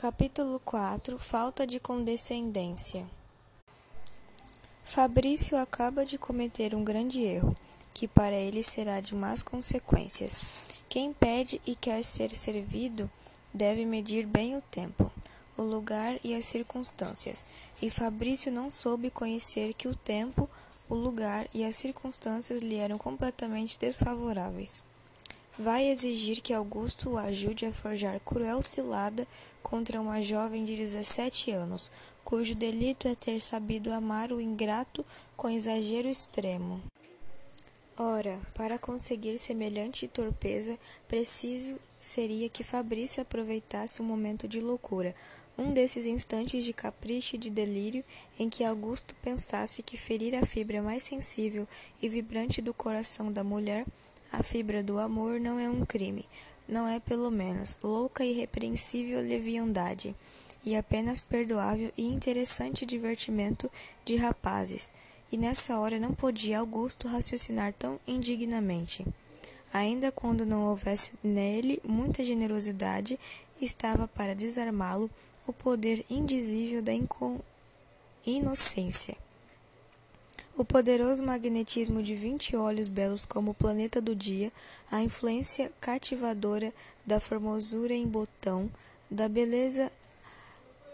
Capítulo 0.00 0.58
4 0.60 1.18
Falta 1.18 1.66
de 1.66 1.78
condescendência. 1.78 3.06
Fabrício 4.82 5.58
acaba 5.58 6.06
de 6.06 6.16
cometer 6.16 6.74
um 6.74 6.82
grande 6.82 7.22
erro, 7.22 7.54
que 7.92 8.08
para 8.08 8.34
ele 8.34 8.62
será 8.62 9.02
de 9.02 9.14
más 9.14 9.42
consequências. 9.42 10.42
Quem 10.88 11.12
pede 11.12 11.60
e 11.66 11.74
quer 11.74 12.02
ser 12.02 12.34
servido 12.34 13.10
deve 13.52 13.84
medir 13.84 14.26
bem 14.26 14.56
o 14.56 14.62
tempo, 14.70 15.12
o 15.54 15.62
lugar 15.62 16.18
e 16.24 16.34
as 16.34 16.46
circunstâncias, 16.46 17.44
e 17.82 17.90
Fabrício 17.90 18.50
não 18.50 18.70
soube 18.70 19.10
conhecer 19.10 19.74
que 19.74 19.86
o 19.86 19.94
tempo, 19.94 20.48
o 20.88 20.94
lugar 20.94 21.46
e 21.52 21.62
as 21.62 21.76
circunstâncias 21.76 22.62
lhe 22.62 22.76
eram 22.76 22.96
completamente 22.96 23.78
desfavoráveis 23.78 24.82
vai 25.60 25.88
exigir 25.88 26.40
que 26.40 26.54
Augusto 26.54 27.10
o 27.10 27.18
ajude 27.18 27.66
a 27.66 27.72
forjar 27.72 28.18
cruel 28.20 28.62
cilada 28.62 29.28
contra 29.62 30.00
uma 30.00 30.22
jovem 30.22 30.64
de 30.64 30.74
17 30.74 31.50
anos, 31.50 31.92
cujo 32.24 32.54
delito 32.54 33.06
é 33.06 33.14
ter 33.14 33.38
sabido 33.42 33.92
amar 33.92 34.32
o 34.32 34.40
ingrato 34.40 35.04
com 35.36 35.50
exagero 35.50 36.08
extremo. 36.08 36.80
Ora, 37.94 38.40
para 38.54 38.78
conseguir 38.78 39.36
semelhante 39.36 40.08
torpeza, 40.08 40.78
preciso 41.06 41.78
seria 41.98 42.48
que 42.48 42.64
Fabrício 42.64 43.20
aproveitasse 43.20 44.00
um 44.00 44.06
momento 44.06 44.48
de 44.48 44.62
loucura, 44.62 45.14
um 45.58 45.74
desses 45.74 46.06
instantes 46.06 46.64
de 46.64 46.72
capricho 46.72 47.36
e 47.36 47.38
de 47.38 47.50
delírio 47.50 48.02
em 48.38 48.48
que 48.48 48.64
Augusto 48.64 49.14
pensasse 49.22 49.82
que 49.82 49.98
ferir 49.98 50.34
a 50.34 50.46
fibra 50.46 50.80
mais 50.80 51.02
sensível 51.02 51.68
e 52.00 52.08
vibrante 52.08 52.62
do 52.62 52.72
coração 52.72 53.30
da 53.30 53.44
mulher 53.44 53.84
a 54.32 54.42
fibra 54.42 54.82
do 54.82 54.98
amor 54.98 55.40
não 55.40 55.58
é 55.58 55.68
um 55.68 55.84
crime, 55.84 56.26
não 56.68 56.86
é 56.86 57.00
pelo 57.00 57.30
menos 57.30 57.76
louca 57.82 58.24
e 58.24 58.30
irrepreensível 58.30 59.20
leviandade, 59.20 60.14
e 60.64 60.76
apenas 60.76 61.20
perdoável 61.20 61.90
e 61.96 62.04
interessante 62.04 62.86
divertimento 62.86 63.70
de 64.04 64.16
rapazes. 64.16 64.92
E 65.32 65.36
nessa 65.36 65.78
hora 65.78 65.98
não 65.98 66.12
podia 66.12 66.58
Augusto 66.58 67.08
raciocinar 67.08 67.72
tão 67.72 67.98
indignamente. 68.06 69.06
Ainda 69.72 70.10
quando 70.10 70.44
não 70.44 70.64
houvesse 70.64 71.12
nele 71.22 71.80
muita 71.84 72.24
generosidade, 72.24 73.18
estava 73.60 74.08
para 74.08 74.34
desarmá-lo 74.34 75.08
o 75.46 75.52
poder 75.52 76.04
indizível 76.10 76.82
da 76.82 76.92
inocência. 78.26 79.16
O 80.60 80.64
poderoso 80.64 81.24
magnetismo 81.24 82.02
de 82.02 82.14
vinte 82.14 82.54
olhos 82.54 82.86
belos 82.86 83.24
como 83.24 83.52
o 83.52 83.54
planeta 83.54 83.98
do 83.98 84.14
dia, 84.14 84.52
a 84.92 85.00
influência 85.02 85.72
cativadora 85.80 86.70
da 87.06 87.18
formosura 87.18 87.94
em 87.94 88.06
botão, 88.06 88.70
da 89.10 89.26
beleza 89.26 89.90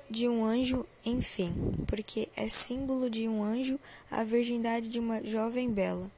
de 0.09 0.28
um 0.28 0.44
anjo, 0.44 0.87
enfim, 1.05 1.53
porque 1.84 2.28
é 2.37 2.47
símbolo 2.47 3.11
de 3.11 3.27
um 3.27 3.42
anjo 3.42 3.77
a 4.09 4.22
virgindade 4.22 4.87
de 4.87 5.00
uma 5.00 5.20
jovem 5.25 5.69
bela. 5.69 6.09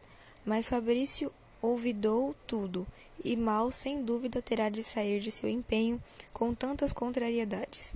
Mas 0.45 0.69
Fabrício 0.69 1.33
ouvidou 1.63 2.37
tudo, 2.47 2.87
e 3.25 3.35
mal, 3.35 3.73
sem 3.73 4.05
dúvida, 4.05 4.43
terá 4.43 4.69
de 4.69 4.83
sair 4.83 5.21
de 5.21 5.31
seu 5.31 5.49
empenho 5.49 5.99
com 6.35 6.55
tantas 6.55 6.93
contrariedades. 6.93 7.95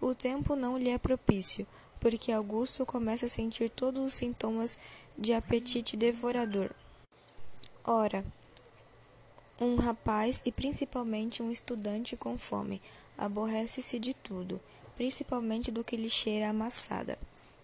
O 0.00 0.14
tempo 0.14 0.54
não 0.54 0.78
lhe 0.78 0.90
é 0.90 0.96
propício, 0.96 1.66
porque 2.02 2.32
Augusto 2.32 2.84
começa 2.84 3.26
a 3.26 3.28
sentir 3.28 3.70
todos 3.70 4.04
os 4.04 4.14
sintomas 4.14 4.76
de 5.16 5.32
apetite 5.32 5.96
devorador. 5.96 6.72
Ora, 7.84 8.24
um 9.60 9.76
rapaz 9.76 10.42
e 10.44 10.50
principalmente 10.50 11.44
um 11.44 11.50
estudante 11.52 12.16
com 12.16 12.36
fome 12.36 12.82
aborrece-se 13.16 14.00
de 14.00 14.12
tudo, 14.14 14.60
principalmente 14.96 15.70
do 15.70 15.84
que 15.84 15.96
lhe 15.96 16.10
cheira 16.10 16.48
amassada. 16.48 17.16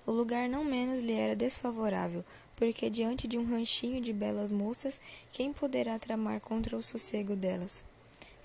O 0.06 0.12
lugar 0.12 0.48
não 0.48 0.64
menos 0.64 1.03
lhe 1.03 1.14
era 1.14 1.34
desfavorável, 1.34 2.25
porque 2.55 2.89
diante 2.89 3.27
de 3.27 3.37
um 3.37 3.44
ranchinho 3.44 4.00
de 4.00 4.12
belas 4.12 4.53
moças, 4.53 5.00
quem 5.32 5.53
poderá 5.53 5.98
tramar 5.98 6.41
contra 6.41 6.77
o 6.77 6.82
sossego 6.82 7.34
delas? 7.34 7.82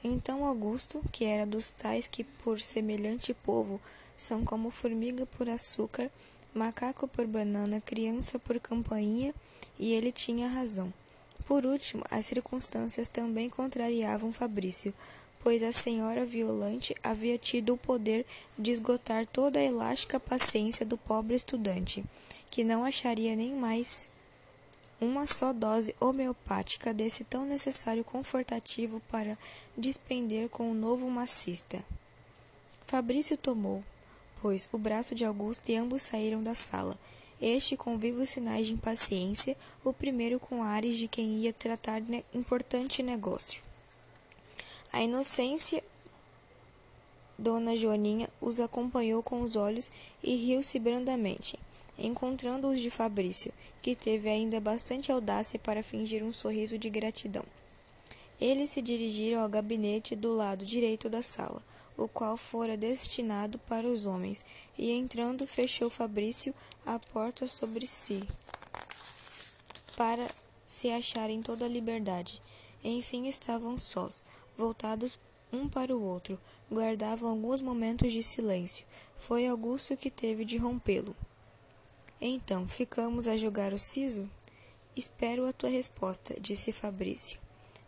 Então 0.04 0.46
Augusto, 0.46 1.02
que 1.12 1.24
era 1.24 1.46
dos 1.46 1.72
tais 1.72 2.08
que 2.08 2.24
por 2.24 2.60
semelhante 2.60 3.34
povo 3.34 3.80
são 4.18 4.44
como 4.44 4.70
formiga 4.70 5.26
por 5.26 5.48
açúcar, 5.48 6.12
macaco 6.54 7.08
por 7.08 7.26
banana, 7.26 7.82
criança 7.82 8.38
por 8.38 8.60
campainha, 8.60 9.34
e 9.80 9.94
ele 9.94 10.12
tinha 10.12 10.48
razão. 10.48 10.94
Por 11.48 11.66
último, 11.66 12.04
as 12.12 12.26
circunstâncias 12.26 13.08
também 13.08 13.50
contrariavam 13.50 14.32
Fabrício, 14.32 14.94
pois 15.42 15.62
a 15.62 15.72
senhora 15.72 16.26
Violante 16.26 16.96
havia 17.04 17.38
tido 17.38 17.74
o 17.74 17.78
poder 17.78 18.26
de 18.58 18.72
esgotar 18.72 19.26
toda 19.28 19.60
a 19.60 19.64
elástica 19.64 20.20
paciência 20.20 20.86
do 20.86 20.98
pobre 20.98 21.36
estudante, 21.36 22.04
que 22.50 22.64
não 22.64 22.86
acharia 22.86 23.36
nem 23.36 23.54
mais 23.56 24.10
uma 25.04 25.28
só 25.28 25.52
dose 25.52 25.96
homeopática 26.00 26.94
desse 26.94 27.24
tão 27.24 27.46
necessário 27.46 28.04
confortativo 28.04 29.02
para 29.12 29.38
despender 29.78 30.50
com 30.50 30.72
o 30.72 30.74
novo 30.74 31.10
macista. 31.10 31.84
Fabrício 32.88 33.38
tomou, 33.38 33.84
pois, 34.42 34.70
o 34.72 34.78
braço 34.78 35.14
de 35.14 35.26
Augusto 35.26 35.70
e 35.70 35.76
ambos 35.76 36.04
saíram 36.04 36.42
da 36.42 36.56
sala. 36.56 36.98
Este 37.42 37.76
com 37.76 37.98
vivos 37.98 38.30
sinais 38.30 38.68
de 38.68 38.74
impaciência, 38.74 39.58
o 39.84 39.92
primeiro 39.92 40.40
com 40.40 40.64
ares 40.64 40.96
de 40.96 41.08
quem 41.08 41.40
ia 41.40 41.52
tratar 41.52 42.00
de 42.00 42.24
importante 42.34 43.04
negócio. 43.04 43.62
A 44.92 45.02
inocência 45.02 45.84
Dona 47.38 47.76
Joaninha 47.76 48.30
os 48.40 48.60
acompanhou 48.60 49.22
com 49.22 49.42
os 49.42 49.56
olhos 49.56 49.92
e 50.24 50.36
riu-se 50.36 50.80
brandamente 50.80 51.60
encontrando-os 51.98 52.80
de 52.80 52.90
Fabrício, 52.90 53.54
que 53.82 53.96
teve 53.96 54.30
ainda 54.30 54.60
bastante 54.60 55.12
audácia 55.12 55.60
para 55.60 55.84
fingir 55.84 56.24
um 56.24 56.34
sorriso 56.34 56.78
de 56.78 56.90
gratidão. 56.90 57.46
Eles 58.40 58.72
se 58.72 58.82
dirigiram 58.82 59.42
ao 59.42 59.50
gabinete 59.50 60.16
do 60.16 60.34
lado 60.34 60.66
direito 60.66 61.10
da 61.10 61.22
sala, 61.22 61.62
o 61.98 62.08
qual 62.08 62.36
fora 62.36 62.76
destinado 62.76 63.60
para 63.60 63.88
os 63.88 64.06
homens, 64.06 64.44
e 64.78 64.92
entrando 64.92 65.46
fechou 65.46 65.90
Fabrício 65.90 66.54
a 66.86 66.98
porta 67.00 67.48
sobre 67.48 67.86
si, 67.86 68.24
para 69.96 70.28
se 70.66 70.90
achar 70.90 71.30
em 71.30 71.42
toda 71.42 71.66
a 71.66 71.70
liberdade. 71.70 72.42
Enfim 72.84 73.28
estavam 73.28 73.78
sós, 73.78 74.24
voltados 74.58 75.18
um 75.52 75.70
para 75.70 75.96
o 75.96 76.02
outro, 76.02 76.40
guardavam 76.72 77.30
alguns 77.30 77.62
momentos 77.62 78.12
de 78.12 78.24
silêncio. 78.24 78.86
Foi 79.16 79.48
Augusto 79.48 79.96
que 79.96 80.10
teve 80.10 80.44
de 80.44 80.58
rompê-lo. 80.58 81.16
Então, 82.26 82.70
ficamos 82.70 83.28
a 83.28 83.36
jogar 83.36 83.74
o 83.74 83.78
siso? 83.78 84.30
Espero 84.96 85.46
a 85.46 85.52
tua 85.52 85.70
resposta, 85.70 86.40
disse 86.40 86.72
Fabrício. 86.72 87.38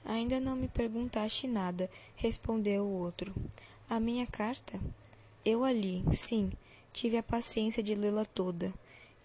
Ainda 0.03 0.41
não 0.41 0.57
me 0.57 0.67
perguntaste 0.67 1.47
nada, 1.47 1.89
respondeu 2.17 2.83
o 2.83 2.99
outro. 2.99 3.33
A 3.89 3.97
minha 3.97 4.27
carta? 4.27 4.77
Eu 5.45 5.63
ali, 5.63 6.03
sim, 6.11 6.51
tive 6.91 7.15
a 7.15 7.23
paciência 7.23 7.81
de 7.81 7.95
lê-la 7.95 8.25
toda. 8.25 8.73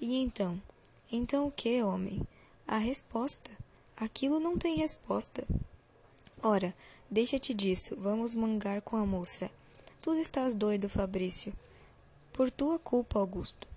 E 0.01 0.15
então? 0.15 0.63
Então 1.11 1.49
o 1.49 1.51
que, 1.51 1.83
homem? 1.83 2.23
A 2.65 2.79
resposta? 2.79 3.51
Aquilo 3.97 4.39
não 4.39 4.57
tem 4.57 4.77
resposta. 4.77 5.45
Ora, 6.41 6.73
deixa-te 7.11 7.53
disso, 7.53 7.97
vamos 7.99 8.33
mangar 8.33 8.81
com 8.81 8.95
a 8.95 9.05
moça. 9.05 9.51
Tu 10.01 10.15
estás 10.15 10.55
doido, 10.55 10.89
Fabrício. 10.89 11.53
Por 12.33 12.49
tua 12.49 12.79
culpa, 12.79 13.19
Augusto 13.19 13.70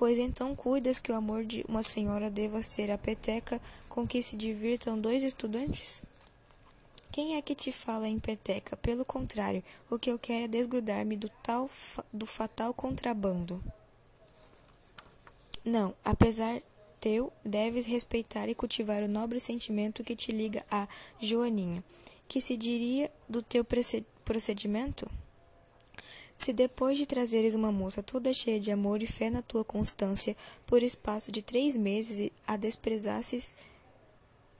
pois 0.00 0.18
então 0.18 0.56
cuidas 0.56 0.98
que 0.98 1.12
o 1.12 1.14
amor 1.14 1.44
de 1.44 1.62
uma 1.68 1.82
senhora 1.82 2.30
deva 2.30 2.62
ser 2.62 2.90
a 2.90 2.96
peteca 2.96 3.60
com 3.86 4.08
que 4.08 4.22
se 4.22 4.34
divirtam 4.34 4.98
dois 4.98 5.22
estudantes? 5.22 6.00
Quem 7.12 7.36
é 7.36 7.42
que 7.42 7.54
te 7.54 7.70
fala 7.70 8.08
em 8.08 8.18
peteca? 8.18 8.78
Pelo 8.78 9.04
contrário, 9.04 9.62
o 9.90 9.98
que 9.98 10.10
eu 10.10 10.18
quero 10.18 10.46
é 10.46 10.48
desgrudar-me 10.48 11.18
do 11.18 11.28
tal 11.42 11.68
do 12.10 12.24
fatal 12.24 12.72
contrabando. 12.72 13.62
Não, 15.62 15.94
apesar 16.02 16.62
teu, 16.98 17.30
deves 17.44 17.84
respeitar 17.84 18.48
e 18.48 18.54
cultivar 18.54 19.02
o 19.02 19.08
nobre 19.08 19.38
sentimento 19.38 20.02
que 20.02 20.16
te 20.16 20.32
liga 20.32 20.64
a 20.70 20.88
Joaninha. 21.20 21.84
Que 22.26 22.40
se 22.40 22.56
diria 22.56 23.12
do 23.28 23.42
teu 23.42 23.66
procedimento? 24.24 25.10
Se 26.40 26.54
depois 26.54 26.96
de 26.96 27.04
trazeres 27.04 27.54
uma 27.54 27.70
moça 27.70 28.02
toda 28.02 28.32
cheia 28.32 28.58
de 28.58 28.70
amor 28.70 29.02
e 29.02 29.06
fé 29.06 29.28
na 29.28 29.42
tua 29.42 29.62
constância, 29.62 30.34
por 30.64 30.82
espaço 30.82 31.30
de 31.30 31.42
três 31.42 31.76
meses 31.76 32.30
a 32.46 32.56
desprezasses 32.56 33.54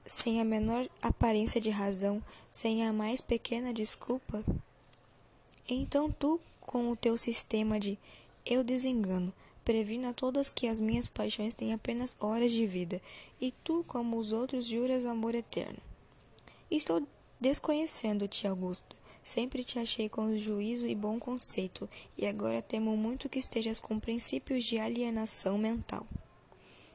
sem 0.05 0.39
a 0.39 0.43
menor 0.45 0.87
aparência 1.01 1.59
de 1.59 1.71
razão, 1.71 2.23
sem 2.51 2.85
a 2.85 2.93
mais 2.93 3.19
pequena 3.19 3.73
desculpa, 3.73 4.45
então 5.67 6.11
tu, 6.11 6.39
com 6.59 6.91
o 6.91 6.95
teu 6.95 7.17
sistema 7.17 7.79
de 7.79 7.97
eu 8.45 8.63
desengano, 8.63 9.33
previno 9.65 10.07
a 10.07 10.13
todas 10.13 10.49
que 10.49 10.67
as 10.67 10.79
minhas 10.79 11.07
paixões 11.07 11.55
têm 11.55 11.73
apenas 11.73 12.15
horas 12.19 12.51
de 12.51 12.67
vida, 12.67 13.01
e 13.41 13.51
tu, 13.63 13.83
como 13.87 14.17
os 14.17 14.31
outros, 14.31 14.67
juras 14.67 15.03
amor 15.03 15.33
eterno. 15.33 15.79
Estou 16.69 17.01
desconhecendo-te, 17.39 18.47
Augusto. 18.47 19.00
Sempre 19.23 19.63
te 19.63 19.77
achei 19.77 20.09
com 20.09 20.35
juízo 20.35 20.87
e 20.87 20.95
bom 20.95 21.19
conceito, 21.19 21.87
e 22.17 22.25
agora 22.25 22.61
temo 22.61 22.97
muito 22.97 23.29
que 23.29 23.39
estejas 23.39 23.79
com 23.79 23.99
princípios 23.99 24.63
de 24.63 24.79
alienação 24.79 25.57
mental. 25.57 26.05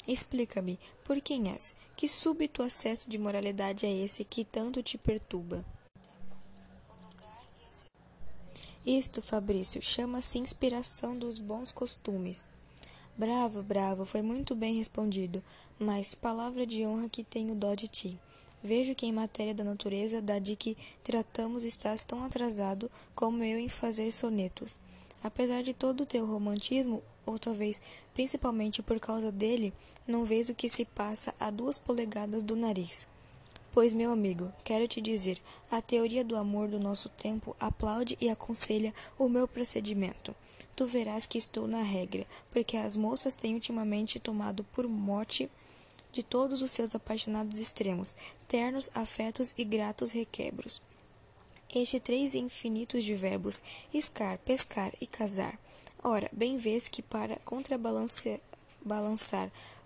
Explica-me, 0.06 0.78
por 1.04 1.20
quem 1.20 1.50
és? 1.50 1.74
Que 1.96 2.06
súbito 2.06 2.62
acesso 2.62 3.08
de 3.08 3.18
moralidade 3.18 3.86
é 3.86 3.92
esse 3.92 4.24
que 4.24 4.44
tanto 4.44 4.82
te 4.82 4.98
perturba? 4.98 5.64
Isto, 8.84 9.20
Fabrício, 9.20 9.82
chama-se 9.82 10.38
inspiração 10.38 11.18
dos 11.18 11.40
bons 11.40 11.72
costumes. 11.72 12.48
Bravo, 13.16 13.62
bravo, 13.62 14.04
foi 14.06 14.22
muito 14.22 14.54
bem 14.54 14.76
respondido, 14.76 15.42
mas 15.76 16.14
palavra 16.14 16.64
de 16.64 16.86
honra 16.86 17.08
que 17.08 17.24
tenho 17.24 17.56
dó 17.56 17.74
de 17.74 17.88
ti. 17.88 18.20
Vejo 18.66 18.96
que 18.96 19.06
em 19.06 19.12
matéria 19.12 19.54
da 19.54 19.62
natureza 19.62 20.20
da 20.20 20.40
de 20.40 20.56
que 20.56 20.76
tratamos 21.04 21.62
estás 21.62 22.00
tão 22.00 22.24
atrasado 22.24 22.90
como 23.14 23.44
eu 23.44 23.60
em 23.60 23.68
fazer 23.68 24.10
sonetos. 24.10 24.80
Apesar 25.22 25.62
de 25.62 25.72
todo 25.72 26.00
o 26.00 26.06
teu 26.06 26.26
romantismo, 26.26 27.00
ou 27.24 27.38
talvez 27.38 27.80
principalmente 28.12 28.82
por 28.82 28.98
causa 28.98 29.30
dele, 29.30 29.72
não 30.04 30.24
vês 30.24 30.48
o 30.48 30.54
que 30.54 30.68
se 30.68 30.84
passa 30.84 31.32
a 31.38 31.48
duas 31.48 31.78
polegadas 31.78 32.42
do 32.42 32.56
nariz. 32.56 33.06
Pois, 33.70 33.92
meu 33.92 34.10
amigo, 34.10 34.52
quero 34.64 34.88
te 34.88 35.00
dizer, 35.00 35.40
a 35.70 35.80
teoria 35.80 36.24
do 36.24 36.34
amor 36.34 36.66
do 36.66 36.80
nosso 36.80 37.08
tempo 37.08 37.54
aplaude 37.60 38.18
e 38.20 38.28
aconselha 38.28 38.92
o 39.16 39.28
meu 39.28 39.46
procedimento. 39.46 40.34
Tu 40.74 40.84
verás 40.88 41.24
que 41.24 41.38
estou 41.38 41.68
na 41.68 41.82
regra, 41.82 42.26
porque 42.50 42.76
as 42.76 42.96
moças 42.96 43.32
têm 43.32 43.54
ultimamente 43.54 44.18
tomado 44.18 44.64
por 44.72 44.88
morte 44.88 45.48
de 46.16 46.22
todos 46.22 46.62
os 46.62 46.72
seus 46.72 46.94
apaixonados 46.94 47.58
extremos, 47.58 48.16
ternos 48.48 48.88
afetos 48.94 49.52
e 49.58 49.64
gratos 49.64 50.12
requebros. 50.12 50.80
Este 51.74 52.00
três 52.00 52.34
infinitos 52.34 53.04
de 53.04 53.14
verbos, 53.14 53.62
escar, 53.92 54.38
pescar 54.38 54.94
e 54.98 55.06
casar. 55.06 55.58
Ora, 56.02 56.30
bem 56.32 56.56
vês 56.56 56.88
que 56.88 57.02
para 57.02 57.38
contrabalançar 57.40 58.40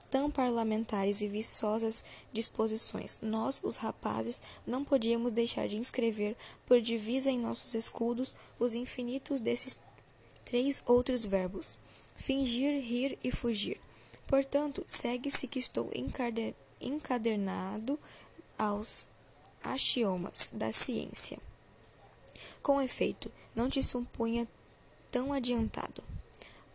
tão 0.08 0.30
parlamentares 0.30 1.20
e 1.20 1.26
viçosas 1.26 2.04
disposições. 2.32 3.18
Nós, 3.20 3.60
os 3.64 3.74
rapazes, 3.74 4.40
não 4.64 4.84
podíamos 4.84 5.32
deixar 5.32 5.66
de 5.66 5.76
inscrever 5.78 6.36
por 6.64 6.80
divisa 6.80 7.28
em 7.28 7.40
nossos 7.40 7.74
escudos 7.74 8.36
os 8.56 8.72
infinitos 8.72 9.40
desses 9.40 9.80
três 10.44 10.80
outros 10.86 11.24
verbos: 11.24 11.76
fingir, 12.16 12.80
rir 12.80 13.18
e 13.24 13.32
fugir. 13.32 13.80
Portanto, 14.30 14.84
segue-se 14.86 15.48
que 15.48 15.58
estou 15.58 15.90
encadernado 16.80 17.98
aos 18.56 19.08
axiomas 19.60 20.48
da 20.52 20.70
ciência. 20.70 21.36
Com 22.62 22.80
efeito, 22.80 23.28
não 23.56 23.68
te 23.68 23.82
supunha 23.82 24.46
tão 25.10 25.32
adiantado. 25.32 26.00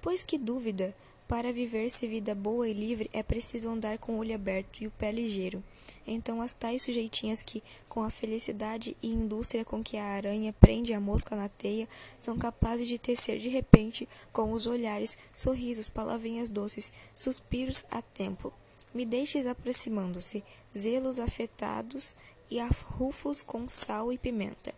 Pois 0.02 0.22
que 0.22 0.38
dúvida 0.38 0.94
para 1.28 1.52
viver-se 1.52 2.08
vida 2.08 2.36
boa 2.36 2.68
e 2.68 2.74
livre 2.74 3.10
é 3.12 3.24
preciso 3.24 3.70
andar 3.70 3.98
com 3.98 4.14
o 4.14 4.18
olho 4.20 4.36
aberto 4.36 4.82
e 4.82 4.88
o 4.88 4.92
pé 4.92 5.12
ligeiro. 5.12 5.64
Então 6.08 6.42
as 6.42 6.54
tais 6.54 6.84
sujeitinhas 6.84 7.42
que, 7.42 7.64
com 7.90 8.04
a 8.04 8.12
felicidade 8.12 8.96
e 9.02 9.10
indústria 9.10 9.66
com 9.66 9.84
que 9.84 9.98
a 9.98 10.06
aranha 10.06 10.54
prende 10.54 10.94
a 10.94 11.00
mosca 11.00 11.36
na 11.36 11.50
teia, 11.50 11.90
são 12.20 12.38
capazes 12.38 12.88
de 12.88 13.00
tecer 13.00 13.40
de 13.40 13.50
repente, 13.50 14.08
com 14.32 14.52
os 14.52 14.68
olhares, 14.68 15.18
sorrisos, 15.34 15.88
palavrinhas 15.88 16.50
doces, 16.50 16.94
suspiros 17.16 17.84
a 17.90 18.02
tempo. 18.02 18.54
Me 18.94 19.06
deixes 19.06 19.46
aproximando-se, 19.46 20.44
zelos 20.78 21.20
afetados 21.20 22.16
e 22.52 22.60
arrufos 22.60 23.42
com 23.42 23.68
sal 23.68 24.14
e 24.14 24.18
pimenta 24.18 24.74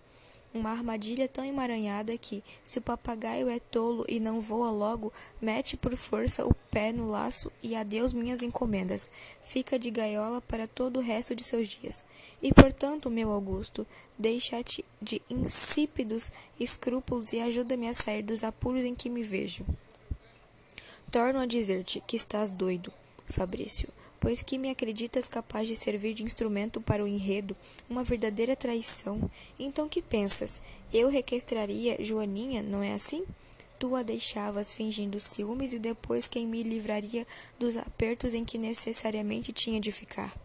uma 0.53 0.71
armadilha 0.71 1.27
tão 1.27 1.43
emaranhada 1.43 2.17
que, 2.17 2.43
se 2.63 2.79
o 2.79 2.81
papagaio 2.81 3.49
é 3.49 3.59
tolo 3.59 4.05
e 4.07 4.19
não 4.19 4.41
voa 4.41 4.71
logo, 4.71 5.11
mete 5.41 5.77
por 5.77 5.95
força 5.95 6.45
o 6.45 6.53
pé 6.71 6.91
no 6.91 7.09
laço 7.09 7.51
e 7.61 7.75
adeus 7.75 8.13
minhas 8.13 8.41
encomendas. 8.41 9.11
Fica 9.43 9.77
de 9.77 9.91
gaiola 9.91 10.41
para 10.41 10.67
todo 10.67 10.97
o 10.97 11.03
resto 11.03 11.35
de 11.35 11.43
seus 11.43 11.67
dias. 11.67 12.03
E, 12.41 12.53
portanto, 12.53 13.09
meu 13.09 13.31
Augusto, 13.31 13.85
deixa-te 14.17 14.83
de 15.01 15.21
insípidos 15.29 16.31
escrúpulos 16.59 17.33
e 17.33 17.39
ajuda-me 17.39 17.87
a 17.87 17.93
sair 17.93 18.21
dos 18.21 18.43
apuros 18.43 18.85
em 18.85 18.95
que 18.95 19.09
me 19.09 19.23
vejo. 19.23 19.65
Torno 21.11 21.39
a 21.39 21.45
dizer-te 21.45 22.01
que 22.05 22.15
estás 22.15 22.51
doido, 22.51 22.91
Fabrício 23.27 23.89
pois 24.19 24.41
que 24.41 24.57
me 24.57 24.69
acreditas 24.69 25.27
capaz 25.27 25.67
de 25.67 25.75
servir 25.75 26.13
de 26.13 26.23
instrumento 26.23 26.81
para 26.81 27.03
o 27.03 27.07
enredo, 27.07 27.55
uma 27.89 28.03
verdadeira 28.03 28.55
traição. 28.55 29.29
Então 29.59 29.87
que 29.87 30.01
pensas? 30.01 30.61
Eu 30.93 31.09
requestraria 31.09 32.01
Joaninha, 32.03 32.61
não 32.61 32.81
é 32.81 32.93
assim? 32.93 33.25
Tu 33.79 33.95
a 33.95 34.01
deixavas 34.01 34.73
fingindo 34.73 35.19
ciúmes 35.19 35.73
e 35.73 35.79
depois 35.79 36.27
quem 36.27 36.47
me 36.47 36.63
livraria 36.63 37.27
dos 37.59 37.77
apertos 37.77 38.33
em 38.33 38.43
que 38.43 38.57
necessariamente 38.57 39.53
tinha 39.53 39.79
de 39.79 39.91
ficar. 39.91 40.35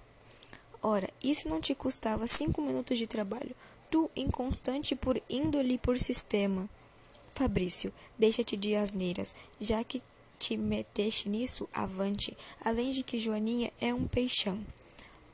Ora, 0.82 1.08
isso 1.22 1.48
não 1.48 1.60
te 1.60 1.74
custava 1.74 2.26
cinco 2.26 2.60
minutos 2.60 2.98
de 2.98 3.06
trabalho. 3.06 3.54
Tu, 3.90 4.10
inconstante 4.16 4.94
por 4.94 5.22
índole 5.30 5.74
e 5.74 5.78
por 5.78 5.98
sistema. 5.98 6.68
Fabrício, 7.34 7.92
deixa-te 8.18 8.56
de 8.56 8.74
asneiras, 8.74 9.34
já 9.60 9.82
que 9.82 10.02
te 10.42 10.56
meteste 10.56 11.28
nisso, 11.28 11.68
avante, 11.72 12.36
além 12.64 12.90
de 12.90 13.04
que 13.04 13.16
Joaninha 13.16 13.72
é 13.80 13.94
um 13.94 14.08
peixão. 14.08 14.58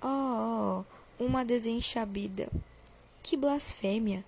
Oh, 0.02 0.84
oh, 1.18 1.24
uma 1.24 1.46
desenchabida. 1.46 2.50
Que 3.22 3.34
blasfêmia! 3.34 4.22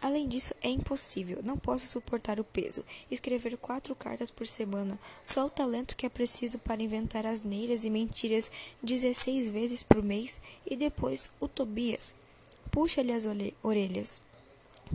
Além 0.00 0.28
disso, 0.28 0.54
é 0.62 0.68
impossível. 0.68 1.40
Não 1.42 1.56
posso 1.56 1.86
suportar 1.86 2.38
o 2.38 2.44
peso. 2.44 2.84
Escrever 3.10 3.56
quatro 3.56 3.94
cartas 3.94 4.30
por 4.30 4.46
semana, 4.46 4.98
só 5.22 5.46
o 5.46 5.50
talento 5.50 5.96
que 5.96 6.04
é 6.04 6.10
preciso 6.10 6.58
para 6.58 6.82
inventar 6.82 7.24
asneiras 7.24 7.82
e 7.82 7.88
mentiras 7.88 8.50
dezesseis 8.82 9.48
vezes 9.48 9.82
por 9.82 10.02
mês, 10.02 10.38
e 10.66 10.76
depois 10.76 11.30
o 11.40 11.48
Tobias. 11.48 12.12
Puxa-lhe 12.70 13.12
as 13.12 13.26
orelhas. 13.62 14.20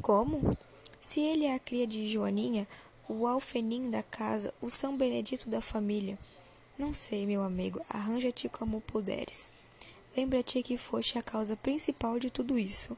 Como? 0.03 0.55
Se 0.99 1.19
ele 1.19 1.45
é 1.45 1.55
a 1.55 1.59
cria 1.59 1.87
de 1.87 2.07
Joaninha, 2.07 2.67
o 3.11 3.27
alfenim 3.27 3.89
da 3.89 4.01
casa, 4.01 4.53
o 4.61 4.69
São 4.69 4.95
Benedito 4.95 5.49
da 5.49 5.61
família. 5.61 6.17
Não 6.77 6.93
sei, 6.93 7.25
meu 7.25 7.43
amigo, 7.43 7.81
arranja-te 7.89 8.47
como 8.47 8.81
puderes. 8.81 9.51
Lembra-te 10.15 10.63
que 10.63 10.77
foste 10.77 11.17
a 11.17 11.23
causa 11.23 11.55
principal 11.55 12.17
de 12.17 12.29
tudo 12.29 12.57
isso. 12.57 12.97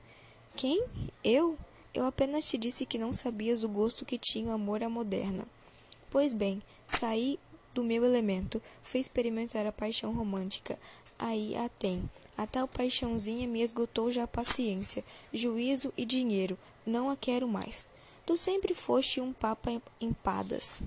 Quem? 0.56 0.86
Eu? 1.24 1.58
Eu 1.94 2.06
apenas 2.06 2.46
te 2.46 2.58
disse 2.58 2.86
que 2.86 2.98
não 2.98 3.12
sabias 3.12 3.64
o 3.64 3.70
gosto 3.70 4.06
que 4.06 4.18
tinha 4.18 4.50
o 4.50 4.54
amor 4.54 4.84
à 4.84 4.90
moderna. 4.90 5.48
Pois 6.10 6.34
bem, 6.34 6.62
saí 6.88 7.40
do 7.74 7.84
meu 7.84 8.06
elemento, 8.06 8.62
fui 8.84 9.00
experimentar 9.00 9.66
a 9.66 9.72
paixão 9.72 10.14
romântica. 10.14 10.80
Aí 11.18 11.56
a 11.56 11.68
tem. 11.70 12.08
A 12.38 12.46
tal 12.46 12.68
paixãozinha 12.68 13.48
me 13.48 13.62
esgotou 13.62 14.12
já 14.12 14.24
a 14.24 14.28
paciência, 14.28 15.04
juízo 15.34 15.92
e 15.98 16.06
dinheiro. 16.06 16.58
Não 16.86 17.10
a 17.10 17.16
quero 17.16 17.48
mais. 17.48 17.88
Tu 18.26 18.38
sempre 18.38 18.74
foste 18.74 19.20
um 19.20 19.34
papa 19.34 19.82
empadas. 20.00 20.82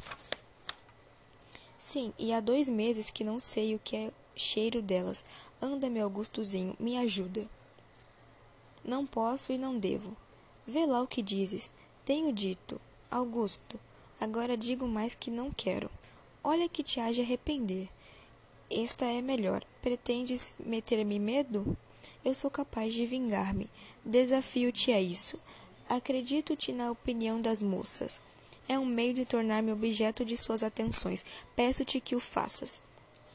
Sim, 1.76 2.12
e 2.18 2.32
há 2.32 2.40
dois 2.40 2.68
meses 2.68 3.10
que 3.10 3.22
não 3.22 3.38
sei 3.38 3.74
o 3.74 3.78
que 3.78 3.94
é 3.94 4.12
cheiro 4.34 4.80
delas. 4.80 5.24
Anda, 5.60 5.90
meu 5.90 6.04
Augustozinho, 6.04 6.74
me 6.80 6.96
ajuda. 6.96 7.46
Não 8.82 9.06
posso 9.06 9.52
e 9.52 9.58
não 9.58 9.78
devo. 9.78 10.16
Vê 10.66 10.86
lá 10.86 11.02
o 11.02 11.06
que 11.06 11.20
dizes. 11.20 11.70
Tenho 12.04 12.32
dito. 12.32 12.80
Augusto, 13.10 13.78
agora 14.20 14.56
digo 14.56 14.88
mais 14.88 15.14
que 15.14 15.30
não 15.30 15.50
quero. 15.50 15.90
Olha 16.42 16.68
que 16.68 16.82
te 16.82 17.00
haja 17.00 17.22
arrepender. 17.22 17.88
Esta 18.70 19.04
é 19.04 19.20
melhor. 19.20 19.64
Pretendes 19.82 20.54
meter-me 20.58 21.18
medo? 21.18 21.76
Eu 22.24 22.34
sou 22.34 22.50
capaz 22.50 22.94
de 22.94 23.04
vingar-me. 23.04 23.70
Desafio-te 24.04 24.90
a 24.92 25.00
isso. 25.00 25.38
Acredito-te 25.88 26.72
na 26.72 26.90
opinião 26.90 27.40
das 27.40 27.62
moças. 27.62 28.20
É 28.68 28.76
um 28.76 28.84
meio 28.84 29.14
de 29.14 29.24
tornar-me 29.24 29.70
objeto 29.70 30.24
de 30.24 30.36
suas 30.36 30.64
atenções. 30.64 31.24
Peço-te 31.54 32.00
que 32.00 32.16
o 32.16 32.20
faças. 32.20 32.80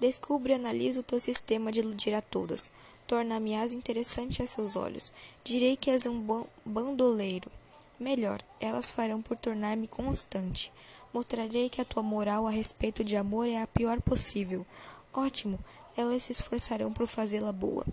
Descubra 0.01 0.51
e 0.51 0.55
analisa 0.55 1.00
o 1.00 1.03
teu 1.03 1.17
sistema 1.17 1.72
de 1.72 1.79
iludir 1.79 2.13
a 2.13 2.22
todas. 2.22 2.70
Torna-me-as 3.08 3.74
interessante 3.74 4.43
a 4.43 4.46
seus 4.46 4.75
olhos. 4.75 5.13
Direi 5.46 5.77
que 5.77 5.89
és 5.89 6.05
um 6.05 6.46
bandoleiro. 6.65 7.50
Melhor, 7.98 8.41
elas 8.60 8.91
farão 8.91 9.22
por 9.22 9.38
tornar-me 9.38 9.88
constante. 9.88 10.74
Mostrarei 11.13 11.70
que 11.70 11.79
a 11.79 11.86
tua 11.86 12.03
moral 12.03 12.48
a 12.48 12.51
respeito 12.51 13.01
de 13.01 13.15
amor 13.15 13.48
é 13.48 13.62
a 13.62 13.67
pior 13.67 14.01
possível. 14.01 14.65
Ótimo, 15.13 15.58
elas 15.96 16.24
se 16.24 16.34
esforçarão 16.34 16.91
por 16.91 17.08
fazê-la 17.08 17.53
boa. 17.53 17.86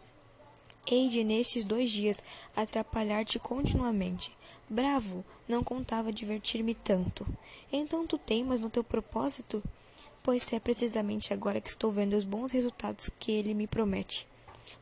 Hei 0.90 1.10
de 1.10 1.22
nestes 1.22 1.66
dois 1.66 1.90
dias 1.90 2.22
atrapalhar-te 2.56 3.38
continuamente. 3.38 4.32
Bravo, 4.70 5.22
não 5.46 5.62
contava 5.62 6.10
divertir-me 6.10 6.74
tanto. 6.74 7.26
Então 7.70 8.06
tu 8.06 8.16
teimas 8.16 8.58
no 8.58 8.70
teu 8.70 8.82
propósito? 8.82 9.62
Pois 10.22 10.50
é 10.50 10.58
precisamente 10.58 11.30
agora 11.30 11.60
que 11.60 11.68
estou 11.68 11.92
vendo 11.92 12.16
os 12.16 12.24
bons 12.24 12.52
resultados 12.52 13.10
que 13.18 13.32
ele 13.32 13.52
me 13.52 13.66
promete. 13.66 14.26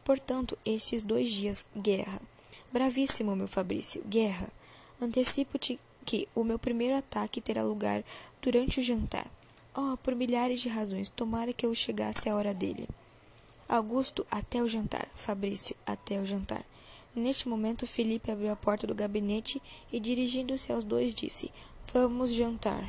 Portanto, 0.04 0.56
estes 0.64 1.02
dois 1.02 1.28
dias, 1.28 1.64
guerra. 1.76 2.22
Bravíssimo, 2.72 3.34
meu 3.34 3.48
Fabrício, 3.48 4.00
guerra. 4.04 4.48
Antecipo-te 5.00 5.76
que 6.04 6.28
o 6.36 6.44
meu 6.44 6.58
primeiro 6.58 6.94
ataque 6.94 7.40
terá 7.40 7.64
lugar 7.64 8.04
durante 8.40 8.78
o 8.78 8.82
jantar. 8.82 9.26
Oh, 9.74 9.96
por 9.96 10.14
milhares 10.14 10.60
de 10.60 10.68
razões, 10.68 11.08
tomara 11.08 11.52
que 11.52 11.66
eu 11.66 11.74
chegasse 11.74 12.28
à 12.28 12.36
hora 12.36 12.54
dele. 12.54 12.86
Augusto, 13.68 14.26
até 14.30 14.62
o 14.62 14.66
jantar. 14.66 15.08
Fabrício, 15.14 15.76
até 15.84 16.20
o 16.20 16.24
jantar. 16.24 16.64
Neste 17.14 17.48
momento, 17.48 17.86
Felipe 17.86 18.30
abriu 18.30 18.52
a 18.52 18.56
porta 18.56 18.86
do 18.86 18.94
gabinete 18.94 19.60
e, 19.92 19.98
dirigindo-se 19.98 20.70
aos 20.70 20.84
dois, 20.84 21.14
disse: 21.14 21.50
Vamos 21.92 22.30
jantar. 22.32 22.84